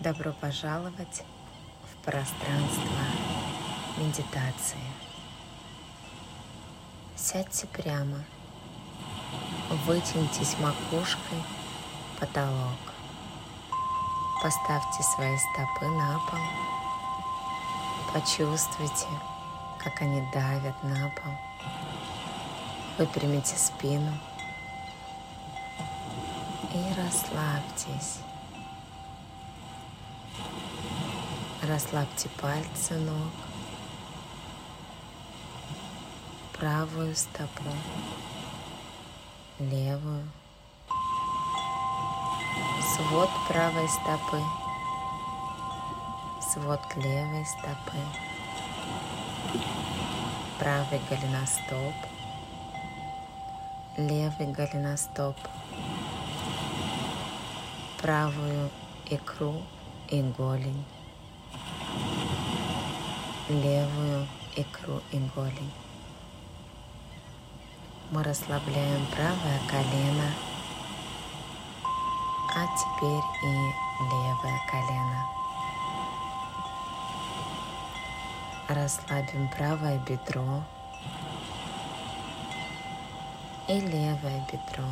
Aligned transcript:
Добро 0.00 0.30
пожаловать 0.32 1.22
в 1.90 2.04
пространство 2.04 3.00
медитации. 3.96 4.76
Сядьте 7.16 7.66
прямо, 7.68 8.18
вытянитесь 9.86 10.58
макушкой 10.58 11.42
потолок. 12.20 12.78
Поставьте 14.42 15.02
свои 15.02 15.34
стопы 15.38 15.86
на 15.86 16.18
пол. 16.30 16.40
Почувствуйте, 18.12 19.08
как 19.82 20.02
они 20.02 20.20
давят 20.30 20.82
на 20.82 21.08
пол. 21.08 21.32
Выпрямите 22.98 23.56
спину 23.56 24.12
и 26.74 26.84
расслабьтесь. 27.00 28.18
Расслабьте 31.62 32.28
пальцы 32.40 32.94
ног, 32.94 33.32
правую 36.58 37.16
стопу, 37.16 37.64
левую, 39.58 40.28
свод 42.94 43.30
правой 43.48 43.88
стопы, 43.88 44.42
свод 46.52 46.80
левой 46.96 47.46
стопы, 47.46 47.98
правый 50.58 51.00
голеностоп, 51.08 51.94
левый 53.96 54.52
голеностоп, 54.52 55.36
правую 58.02 58.70
икру 59.06 59.62
и 60.10 60.20
голень, 60.20 60.84
левую 63.48 64.26
икру 64.56 65.00
и 65.12 65.18
голень. 65.34 65.72
Мы 68.10 68.22
расслабляем 68.24 69.06
правое 69.06 69.60
колено, 69.68 70.32
а 72.56 72.66
теперь 72.76 73.22
и 73.44 73.52
левое 74.02 74.60
колено. 74.68 75.26
Расслабим 78.68 79.48
правое 79.50 79.98
бедро 80.00 80.64
и 83.68 83.78
левое 83.80 84.44
бедро. 84.50 84.88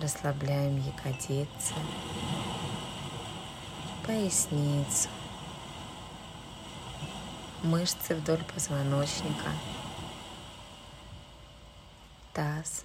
Расслабляем 0.00 0.78
ягодицы, 0.78 1.74
поясницу, 4.04 5.08
мышцы 7.62 8.14
вдоль 8.14 8.42
позвоночника, 8.54 9.50
таз, 12.32 12.84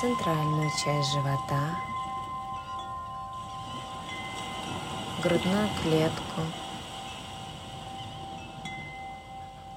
центральную 0.00 0.70
часть 0.84 1.12
живота, 1.12 1.76
грудную 5.22 5.68
клетку, 5.82 6.42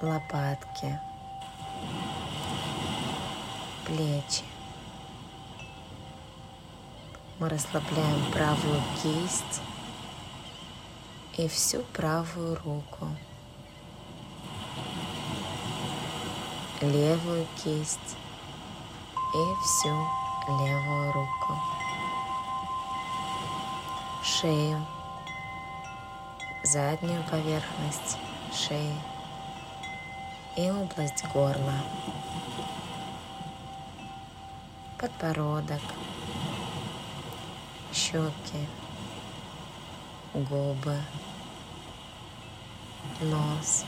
лопатки, 0.00 1.00
плечи. 3.84 4.44
Мы 7.40 7.48
расслабляем 7.48 8.30
правую 8.32 8.80
кисть 9.02 9.62
и 11.40 11.48
всю 11.48 11.80
правую 11.94 12.54
руку, 12.56 13.08
левую 16.82 17.46
кисть 17.56 18.16
и 19.34 19.64
всю 19.64 19.88
левую 20.48 21.12
руку, 21.12 21.58
шею, 24.22 24.84
заднюю 26.62 27.24
поверхность 27.30 28.18
шеи 28.52 28.94
и 30.58 30.70
область 30.70 31.24
горла, 31.32 31.80
подбородок, 34.98 35.80
щеки, 37.94 38.68
губы, 40.34 40.96
нос, 43.20 43.84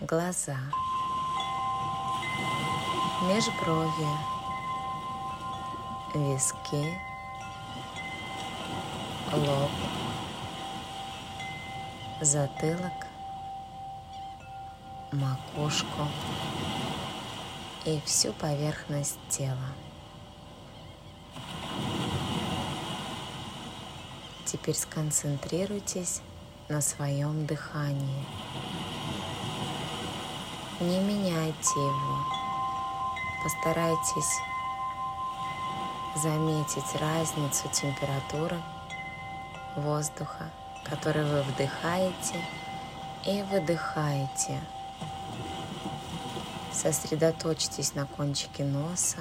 глаза, 0.00 0.58
межброви, 3.22 4.08
виски, 6.14 7.00
лоб, 9.32 9.70
затылок, 12.20 13.06
макушку 15.12 16.08
и 17.86 18.00
всю 18.04 18.34
поверхность 18.34 19.18
тела. 19.30 19.87
Теперь 24.50 24.74
сконцентрируйтесь 24.76 26.22
на 26.70 26.80
своем 26.80 27.44
дыхании. 27.44 28.24
Не 30.80 31.00
меняйте 31.00 31.74
его. 31.76 32.24
Постарайтесь 33.44 34.38
заметить 36.16 36.98
разницу 36.98 37.68
температуры 37.74 38.56
воздуха, 39.76 40.50
который 40.82 41.24
вы 41.24 41.42
вдыхаете 41.42 42.42
и 43.26 43.42
выдыхаете. 43.42 44.62
Сосредоточьтесь 46.72 47.94
на 47.94 48.06
кончике 48.06 48.64
носа 48.64 49.18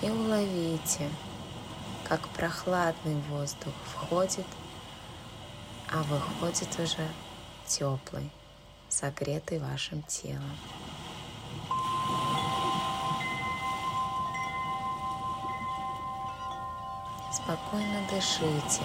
и 0.00 0.08
уловите, 0.08 1.10
как 2.08 2.26
прохладный 2.30 3.20
воздух 3.28 3.74
входит, 3.84 4.46
а 5.92 6.02
выходит 6.04 6.68
уже 6.78 7.06
теплый, 7.66 8.30
согретый 8.88 9.58
вашим 9.58 10.02
телом. 10.04 10.56
Спокойно 17.30 18.00
дышите, 18.10 18.82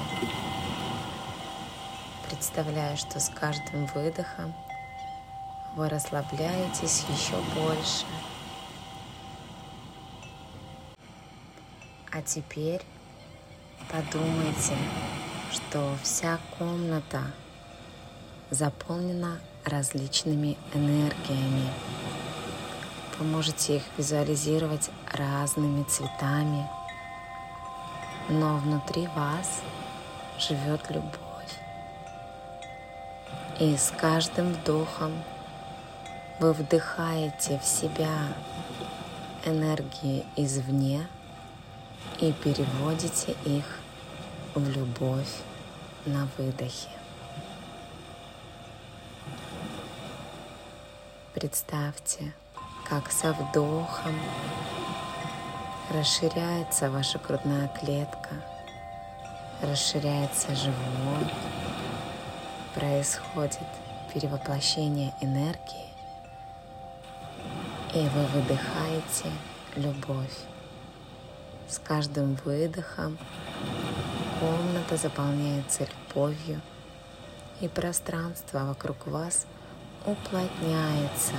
представляя, 2.28 2.97
что 2.97 3.19
с 3.19 3.29
каждым 3.29 3.85
выдохом 3.88 4.53
вы 5.75 5.88
расслабляетесь 5.88 7.06
еще 7.09 7.38
больше. 7.56 8.06
А 12.12 12.22
теперь 12.22 12.81
Подумайте, 13.89 14.75
что 15.51 15.95
вся 16.01 16.39
комната 16.57 17.22
заполнена 18.50 19.39
различными 19.66 20.57
энергиями. 20.73 21.69
Вы 23.17 23.25
можете 23.25 23.77
их 23.77 23.83
визуализировать 23.98 24.89
разными 25.12 25.83
цветами, 25.83 26.68
но 28.30 28.57
внутри 28.57 29.07
вас 29.15 29.62
живет 30.39 30.89
любовь. 30.89 31.24
И 33.59 33.77
с 33.77 33.92
каждым 33.92 34.53
вдохом 34.53 35.12
вы 36.39 36.53
вдыхаете 36.53 37.59
в 37.59 37.65
себя 37.65 38.33
энергии 39.45 40.25
извне 40.36 41.07
и 42.19 42.31
переводите 42.31 43.35
их 43.45 43.65
в 44.55 44.69
любовь 44.69 45.41
на 46.05 46.27
выдохе. 46.38 46.89
Представьте, 51.33 52.33
как 52.88 53.11
со 53.11 53.33
вдохом 53.33 54.15
расширяется 55.91 56.89
ваша 56.89 57.19
грудная 57.19 57.67
клетка, 57.69 58.35
расширяется 59.61 60.55
живот, 60.55 61.27
происходит 62.75 63.67
перевоплощение 64.13 65.13
энергии, 65.21 65.89
и 67.94 68.07
вы 68.09 68.25
выдыхаете 68.27 69.31
любовь. 69.75 70.38
С 71.68 71.80
каждым 71.80 72.38
выдохом 72.45 73.18
комната 74.39 74.98
заполняется 74.98 75.86
любовью, 75.86 76.62
и 77.62 77.68
пространство 77.68 78.65
вокруг 78.65 79.07
вас 79.07 79.45
уплотняется 80.06 81.33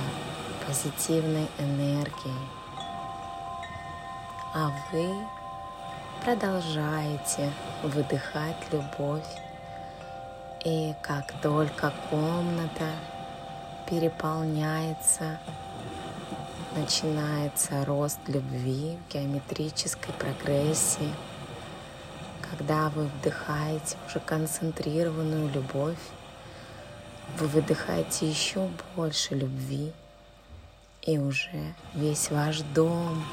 позитивной 0.65 1.47
энергией. 1.59 2.49
А 4.53 4.71
вы 4.91 5.13
продолжаете 6.23 7.51
выдыхать 7.83 8.57
любовь. 8.71 9.27
И 10.63 10.95
как 11.03 11.31
только 11.41 11.93
комната 12.09 12.89
переполняется, 13.87 15.37
начинается 16.75 17.85
рост 17.85 18.19
любви 18.27 18.97
в 18.97 19.13
геометрической 19.13 20.13
прогрессии. 20.13 21.13
Когда 22.49 22.89
вы 22.89 23.05
вдыхаете 23.05 23.97
уже 24.07 24.19
концентрированную 24.19 25.49
любовь, 25.51 25.97
вы 27.39 27.47
выдыхаете 27.47 28.29
еще 28.29 28.69
больше 28.95 29.35
любви, 29.35 29.93
и 31.01 31.17
уже 31.17 31.73
весь 31.93 32.29
ваш 32.29 32.61
дом 32.61 33.25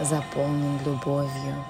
заполнен 0.00 0.78
любовью. 0.84 1.64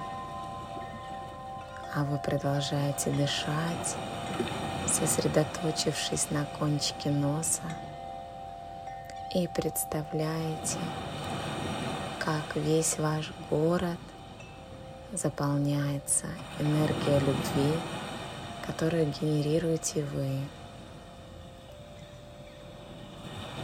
А 1.93 2.05
вы 2.05 2.17
продолжаете 2.17 3.11
дышать, 3.11 3.97
сосредоточившись 4.87 6.31
на 6.31 6.45
кончике 6.45 7.09
носа 7.09 7.61
и 9.33 9.47
представляете, 9.47 10.77
как 12.19 12.55
весь 12.55 12.97
ваш 12.97 13.31
город 13.49 13.97
заполняется 15.13 16.27
энергией 16.59 17.19
любви, 17.19 17.79
которую 18.65 19.05
генерируете 19.05 20.03
вы. 20.03 20.41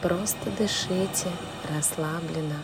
Просто 0.02 0.50
дышите 0.52 1.30
расслабленно, 1.70 2.64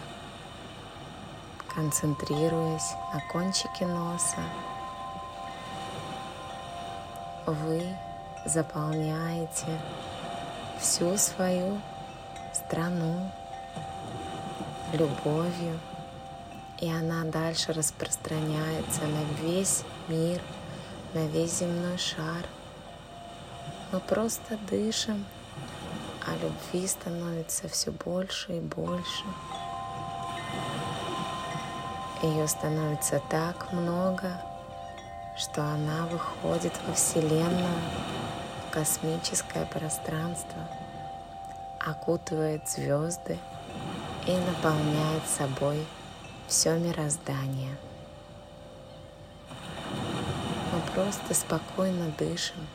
концентрируясь 1.76 2.94
на 3.14 3.20
кончике 3.32 3.86
носа. 3.86 4.38
Вы 7.46 7.84
заполняете 8.46 9.78
всю 10.80 11.18
свою 11.18 11.82
страну 12.54 13.32
любовью, 14.94 15.80
и 16.80 16.90
она 16.90 17.24
дальше 17.26 17.74
распространяется 17.74 19.02
на 19.02 19.24
весь 19.42 19.84
мир, 20.08 20.42
на 21.14 21.26
весь 21.28 21.60
земной 21.60 21.98
шар. 21.98 22.46
Мы 23.92 24.00
просто 24.00 24.58
дышим, 24.70 25.26
а 26.26 26.36
любви 26.36 26.88
становится 26.88 27.68
все 27.68 27.92
больше 27.92 28.58
и 28.58 28.60
больше. 28.60 29.24
Ее 32.22 32.48
становится 32.48 33.22
так 33.30 33.72
много, 33.74 34.42
что 35.38 35.62
она 35.62 36.06
выходит 36.06 36.74
во 36.88 36.94
Вселенную, 36.94 37.80
в 38.68 38.72
космическое 38.72 39.66
пространство, 39.66 40.68
окутывает 41.85 42.68
звезды 42.69 43.38
и 44.25 44.31
наполняет 44.31 45.27
собой 45.27 45.85
все 46.47 46.77
мироздание. 46.77 47.75
Мы 50.71 50.81
просто 50.94 51.33
спокойно 51.33 52.12
дышим 52.18 52.68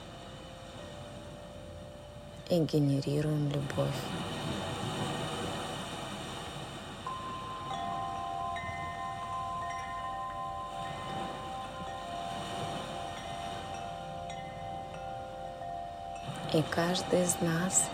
и 2.50 2.58
генерируем 2.60 3.50
любовь. 3.50 3.88
И 16.52 16.62
каждый 16.70 17.22
из 17.22 17.40
нас 17.40 17.90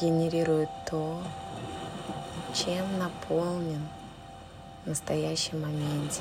генерирует 0.00 0.68
то, 0.90 1.22
чем 2.54 2.98
наполнен 2.98 3.86
в 4.84 4.88
настоящем 4.88 5.62
моменте. 5.62 6.20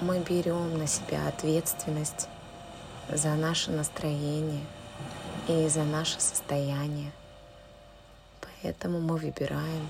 Мы 0.00 0.18
берем 0.20 0.78
на 0.78 0.86
себя 0.86 1.26
ответственность 1.28 2.28
за 3.08 3.34
наше 3.34 3.70
настроение 3.70 4.64
и 5.48 5.68
за 5.68 5.84
наше 5.84 6.20
состояние. 6.20 7.12
Поэтому 8.40 9.00
мы 9.00 9.16
выбираем 9.16 9.88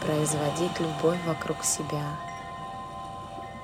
производить 0.00 0.80
любовь 0.80 1.18
вокруг 1.26 1.62
себя, 1.64 2.18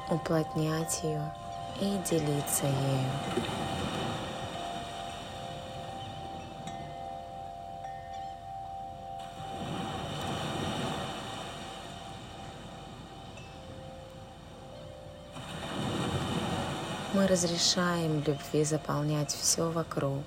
уплотнять 0.08 1.02
ее 1.02 1.32
и 1.80 1.98
делиться 2.08 2.66
ею. 2.66 3.10
Разрешаем 17.28 18.22
любви 18.26 18.64
заполнять 18.64 19.32
все 19.32 19.70
вокруг. 19.70 20.24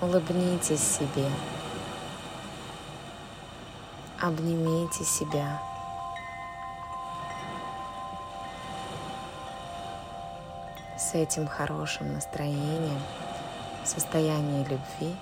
Улыбнитесь 0.00 0.82
себе. 0.82 1.30
Обнимите 4.20 5.04
себя. 5.04 5.62
С 10.98 11.14
этим 11.14 11.48
хорошим 11.48 12.12
настроением, 12.12 13.00
в 13.82 13.88
состоянии 13.88 14.64
любви 14.64 15.16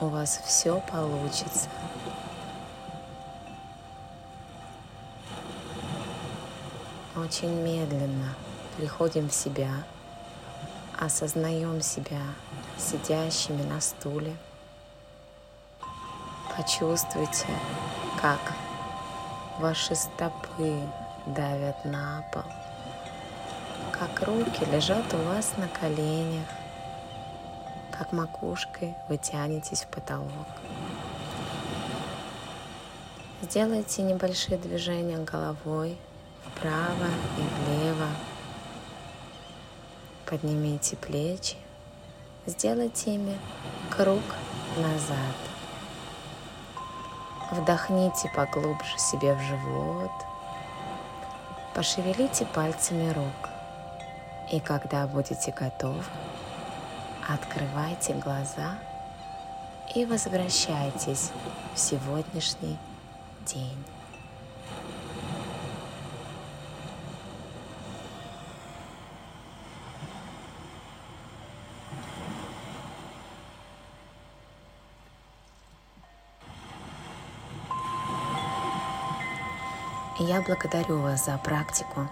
у 0.00 0.06
вас 0.06 0.40
все 0.44 0.80
получится. 0.90 1.68
Очень 7.16 7.62
медленно 7.62 8.34
приходим 8.78 9.28
в 9.28 9.34
себя, 9.34 9.70
осознаем 10.96 11.82
себя 11.82 12.22
сидящими 12.78 13.62
на 13.62 13.80
стуле. 13.80 14.36
Почувствуйте, 16.56 17.48
как 18.20 18.40
ваши 19.58 19.96
стопы 19.96 20.80
давят 21.26 21.84
на 21.84 22.24
пол, 22.32 22.44
как 23.90 24.22
руки 24.26 24.64
лежат 24.72 25.12
у 25.12 25.16
вас 25.24 25.54
на 25.56 25.66
коленях, 25.66 26.46
как 27.90 28.12
макушкой 28.12 28.94
вы 29.08 29.16
тянетесь 29.16 29.82
в 29.82 29.88
потолок. 29.88 30.46
Сделайте 33.42 34.02
небольшие 34.02 34.56
движения 34.56 35.18
головой 35.18 35.98
вправо 36.44 37.08
и 37.36 37.64
влево. 37.64 38.06
Поднимите 40.28 40.94
плечи, 40.94 41.56
сделайте 42.46 43.14
ими 43.14 43.38
круг 43.90 44.22
назад. 44.76 45.36
Вдохните 47.50 48.30
поглубже 48.36 48.98
себе 48.98 49.32
в 49.32 49.40
живот, 49.40 50.10
пошевелите 51.74 52.44
пальцами 52.44 53.10
рук. 53.10 53.48
И 54.52 54.60
когда 54.60 55.06
будете 55.06 55.50
готовы, 55.50 56.04
открывайте 57.26 58.12
глаза 58.12 58.78
и 59.94 60.04
возвращайтесь 60.04 61.30
в 61.74 61.78
сегодняшний 61.78 62.76
день. 63.46 63.84
Я 80.20 80.40
благодарю 80.40 80.98
вас 80.98 81.26
за 81.26 81.38
практику. 81.38 82.08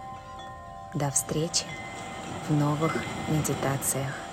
До 0.94 1.10
встречи 1.10 1.64
в 2.48 2.52
новых 2.54 2.94
медитациях. 3.28 4.25